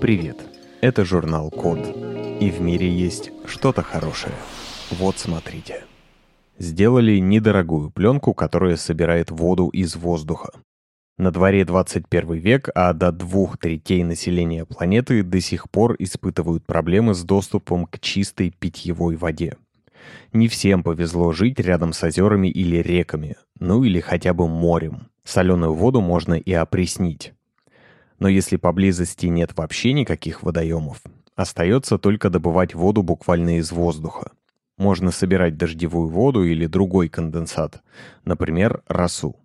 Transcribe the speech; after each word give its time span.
Привет, 0.00 0.38
это 0.80 1.04
журнал 1.04 1.50
Код. 1.50 1.78
И 2.40 2.50
в 2.50 2.58
мире 2.62 2.88
есть 2.88 3.32
что-то 3.44 3.82
хорошее. 3.82 4.32
Вот 4.90 5.18
смотрите. 5.18 5.84
Сделали 6.58 7.18
недорогую 7.18 7.90
пленку, 7.90 8.32
которая 8.32 8.76
собирает 8.76 9.30
воду 9.30 9.68
из 9.68 9.96
воздуха. 9.96 10.52
На 11.18 11.30
дворе 11.30 11.66
21 11.66 12.32
век, 12.32 12.70
а 12.74 12.94
до 12.94 13.12
двух 13.12 13.58
третей 13.58 14.02
населения 14.02 14.64
планеты 14.64 15.22
до 15.22 15.38
сих 15.42 15.68
пор 15.70 15.96
испытывают 15.98 16.64
проблемы 16.64 17.12
с 17.12 17.22
доступом 17.22 17.84
к 17.84 17.98
чистой 17.98 18.54
питьевой 18.58 19.16
воде. 19.16 19.58
Не 20.32 20.48
всем 20.48 20.82
повезло 20.82 21.32
жить 21.32 21.60
рядом 21.60 21.92
с 21.92 22.02
озерами 22.02 22.48
или 22.48 22.78
реками, 22.78 23.36
ну 23.58 23.84
или 23.84 24.00
хотя 24.00 24.32
бы 24.32 24.48
морем. 24.48 25.08
Соленую 25.24 25.74
воду 25.74 26.00
можно 26.00 26.32
и 26.32 26.54
опреснить. 26.54 27.34
Но 28.20 28.28
если 28.28 28.56
поблизости 28.56 29.26
нет 29.26 29.56
вообще 29.56 29.92
никаких 29.92 30.44
водоемов, 30.44 31.02
остается 31.34 31.98
только 31.98 32.30
добывать 32.30 32.74
воду 32.74 33.02
буквально 33.02 33.58
из 33.58 33.72
воздуха. 33.72 34.30
Можно 34.78 35.10
собирать 35.10 35.56
дождевую 35.56 36.08
воду 36.08 36.44
или 36.44 36.66
другой 36.66 37.08
конденсат, 37.08 37.82
например, 38.24 38.82
росу. 38.86 39.36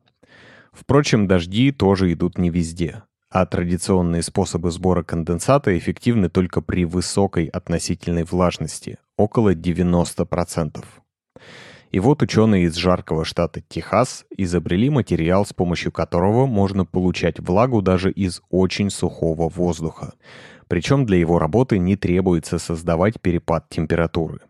Впрочем, 0.71 1.25
дожди 1.25 1.71
тоже 1.71 2.11
идут 2.13 2.37
не 2.37 2.49
везде, 2.49 3.03
а 3.29 3.45
традиционные 3.45 4.21
способы 4.21 4.71
сбора 4.71 5.03
конденсата 5.03 5.77
эффективны 5.77 6.29
только 6.29 6.61
при 6.61 6.85
высокой 6.85 7.45
относительной 7.47 8.23
влажности, 8.23 8.97
около 9.17 9.53
90%. 9.53 10.83
И 11.95 11.99
вот 12.01 12.21
ученые 12.21 12.65
из 12.65 12.75
жаркого 12.75 13.23
штата 13.23 13.61
Техас 13.61 14.25
изобрели 14.29 14.89
материал, 14.89 15.45
с 15.45 15.53
помощью 15.53 15.93
которого 15.93 16.45
можно 16.45 16.83
получать 16.83 17.39
влагу 17.39 17.81
даже 17.81 18.11
из 18.11 18.41
очень 18.49 18.89
сухого 18.89 19.47
воздуха. 19.47 20.11
Причем 20.67 21.05
для 21.05 21.17
его 21.19 21.39
работы 21.39 21.77
не 21.79 21.95
требуется 21.95 22.59
создавать 22.59 23.21
перепад 23.21 23.69
температуры. 23.69 24.41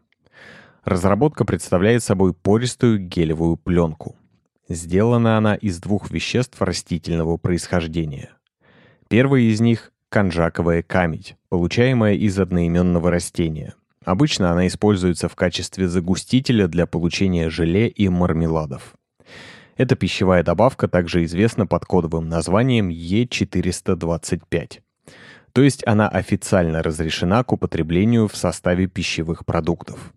Разработка 0.83 1.45
представляет 1.45 2.01
собой 2.01 2.33
пористую 2.33 2.97
гелевую 2.97 3.57
пленку. 3.57 4.15
Сделана 4.67 5.37
она 5.37 5.53
из 5.53 5.79
двух 5.79 6.09
веществ 6.09 6.59
растительного 6.63 7.37
происхождения. 7.37 8.31
Первый 9.07 9.51
из 9.51 9.61
них– 9.61 9.91
конжаковая 10.09 10.81
камедь, 10.81 11.35
получаемая 11.49 12.15
из 12.15 12.39
одноименного 12.39 13.11
растения– 13.11 13.75
Обычно 14.05 14.51
она 14.51 14.67
используется 14.67 15.27
в 15.27 15.35
качестве 15.35 15.87
загустителя 15.87 16.67
для 16.67 16.85
получения 16.85 17.49
желе 17.49 17.87
и 17.87 18.07
мармеладов. 18.07 18.93
Эта 19.77 19.95
пищевая 19.95 20.43
добавка 20.43 20.87
также 20.87 21.25
известна 21.25 21.65
под 21.67 21.85
кодовым 21.85 22.29
названием 22.29 22.89
Е425. 22.89 24.79
То 25.51 25.61
есть 25.61 25.85
она 25.87 26.07
официально 26.07 26.83
разрешена 26.83 27.43
к 27.43 27.51
употреблению 27.51 28.27
в 28.27 28.37
составе 28.37 28.87
пищевых 28.87 29.43
продуктов. 29.45 30.13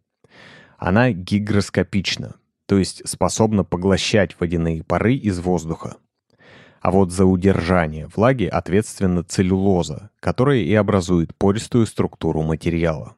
Она 0.76 1.10
гигроскопична, 1.10 2.34
то 2.66 2.76
есть 2.76 3.08
способна 3.08 3.64
поглощать 3.64 4.38
водяные 4.38 4.84
пары 4.84 5.14
из 5.14 5.40
воздуха. 5.40 5.96
А 6.80 6.90
вот 6.90 7.10
за 7.10 7.24
удержание 7.24 8.08
влаги 8.14 8.44
ответственна 8.44 9.24
целлюлоза, 9.24 10.10
которая 10.20 10.58
и 10.58 10.74
образует 10.74 11.34
пористую 11.34 11.86
структуру 11.86 12.42
материала. 12.42 13.17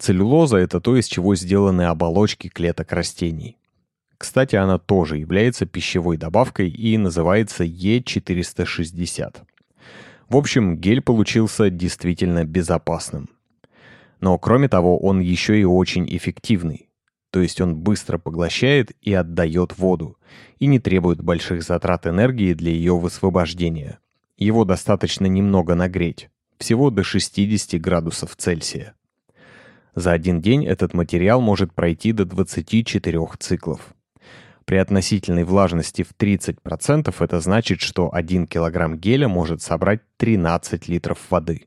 Целлюлоза– 0.00 0.56
это 0.58 0.80
то, 0.80 0.96
из 0.96 1.06
чего 1.06 1.34
сделаны 1.34 1.82
оболочки 1.82 2.48
клеток 2.48 2.90
растений. 2.92 3.58
Кстати, 4.16 4.56
она 4.56 4.78
тоже 4.78 5.18
является 5.18 5.66
пищевой 5.66 6.16
добавкой 6.16 6.70
и 6.70 6.96
называется 6.96 7.64
Е460. 7.64 9.36
В 10.30 10.36
общем, 10.38 10.78
гель 10.78 11.02
получился 11.02 11.68
действительно 11.68 12.46
безопасным. 12.46 13.28
Но 14.20 14.38
кроме 14.38 14.70
того, 14.70 14.98
он 14.98 15.20
еще 15.20 15.60
и 15.60 15.64
очень 15.64 16.06
эффективный. 16.16 16.88
То 17.30 17.42
есть 17.42 17.60
он 17.60 17.76
быстро 17.76 18.16
поглощает 18.16 18.92
и 19.02 19.12
отдает 19.12 19.76
воду, 19.76 20.16
и 20.58 20.66
не 20.66 20.78
требует 20.78 21.20
больших 21.22 21.62
затрат 21.62 22.06
энергии 22.06 22.54
для 22.54 22.72
ее 22.72 22.96
высвобождения. 22.96 23.98
Его 24.38 24.64
достаточно 24.64 25.26
немного 25.26 25.74
нагреть, 25.74 26.30
всего 26.56 26.88
до 26.88 27.04
60 27.04 27.78
градусов 27.78 28.34
Цельсия. 28.36 28.94
За 30.00 30.12
один 30.12 30.40
день 30.40 30.64
этот 30.64 30.94
материал 30.94 31.42
может 31.42 31.74
пройти 31.74 32.12
до 32.12 32.24
24 32.24 33.18
циклов. 33.38 33.94
При 34.64 34.76
относительной 34.76 35.44
влажности 35.44 36.04
в 36.04 36.14
30% 36.18 37.14
это 37.18 37.40
значит, 37.40 37.82
что 37.82 38.08
1 38.10 38.46
кг 38.46 38.96
геля 38.96 39.28
может 39.28 39.60
собрать 39.60 40.00
13 40.16 40.88
литров 40.88 41.18
воды. 41.28 41.66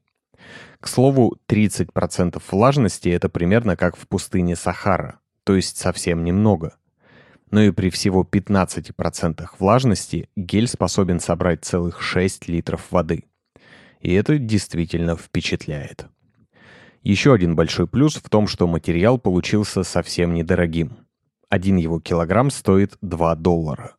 К 0.80 0.88
слову, 0.88 1.38
30% 1.48 2.42
влажности 2.50 3.10
это 3.10 3.30
примерно 3.30 3.78
как 3.78 3.96
в 3.96 4.08
пустыне 4.08 4.56
Сахара, 4.56 5.20
то 5.44 5.56
есть 5.56 5.78
совсем 5.78 6.24
немного. 6.24 6.76
Но 7.52 7.62
и 7.62 7.70
при 7.70 7.92
всего 7.92 8.24
15% 8.24 9.46
влажности 9.60 10.28
гель 10.36 10.68
способен 10.68 11.20
собрать 11.20 11.64
целых 11.64 12.02
6 12.02 12.48
литров 12.48 12.88
воды. 12.90 13.26
И 14.02 14.12
это 14.12 14.40
действительно 14.40 15.16
впечатляет. 15.16 16.08
Еще 17.04 17.34
один 17.34 17.56
большой 17.56 17.86
плюс 17.86 18.16
в 18.16 18.30
том, 18.30 18.48
что 18.48 18.66
материал 18.66 19.18
получился 19.20 19.84
совсем 19.84 20.34
недорогим. 20.34 20.98
Один 21.50 21.76
его 21.76 22.00
килограмм 22.00 22.50
стоит 22.50 22.98
2 23.02 23.36
доллара. 23.36 23.98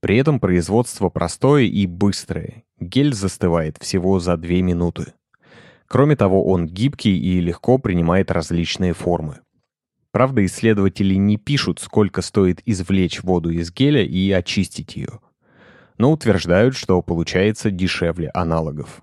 При 0.00 0.16
этом 0.16 0.38
производство 0.38 1.08
простое 1.08 1.64
и 1.64 1.86
быстрое. 1.86 2.62
Гель 2.78 3.12
застывает 3.12 3.76
всего 3.80 4.20
за 4.20 4.36
2 4.36 4.48
минуты. 4.62 5.14
Кроме 5.88 6.14
того, 6.14 6.46
он 6.46 6.66
гибкий 6.66 7.18
и 7.18 7.40
легко 7.40 7.78
принимает 7.78 8.30
различные 8.30 8.92
формы. 8.92 9.40
Правда, 10.12 10.44
исследователи 10.46 11.14
не 11.14 11.38
пишут, 11.38 11.80
сколько 11.80 12.22
стоит 12.22 12.62
извлечь 12.64 13.22
воду 13.22 13.50
из 13.50 13.72
геля 13.72 14.04
и 14.04 14.30
очистить 14.30 14.96
ее. 14.96 15.20
Но 15.98 16.12
утверждают, 16.12 16.76
что 16.76 17.02
получается 17.02 17.72
дешевле 17.72 18.30
аналогов. 18.32 19.02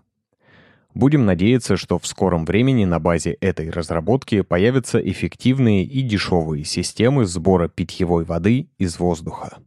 Будем 0.95 1.25
надеяться, 1.25 1.75
что 1.75 1.99
в 1.99 2.07
скором 2.07 2.45
времени 2.45 2.85
на 2.85 2.99
базе 2.99 3.33
этой 3.41 3.69
разработки 3.69 4.39
появятся 4.41 4.97
эффективные 4.97 5.83
и 5.83 6.01
дешевые 6.01 6.63
системы 6.63 7.25
сбора 7.25 7.67
питьевой 7.67 8.23
воды 8.23 8.69
из 8.77 8.97
воздуха. 8.97 9.57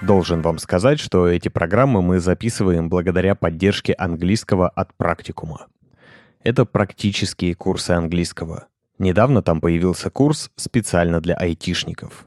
Должен 0.00 0.40
вам 0.40 0.58
сказать, 0.58 0.98
что 0.98 1.28
эти 1.28 1.48
программы 1.48 2.00
мы 2.00 2.18
записываем 2.18 2.88
благодаря 2.88 3.34
поддержке 3.34 3.92
английского 3.92 4.70
от 4.70 4.94
практикума. 4.96 5.66
Это 6.42 6.64
практические 6.64 7.54
курсы 7.54 7.90
английского. 7.90 8.68
Недавно 8.98 9.42
там 9.42 9.60
появился 9.60 10.08
курс 10.08 10.50
специально 10.56 11.20
для 11.20 11.34
айтишников. 11.34 12.26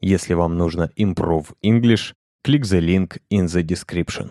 Если 0.00 0.34
вам 0.34 0.56
нужно 0.56 0.90
Improve 0.96 1.48
English, 1.64 2.14
click 2.46 2.62
the 2.62 2.80
link 2.80 3.18
in 3.28 3.46
the 3.46 3.62
description. 3.62 4.30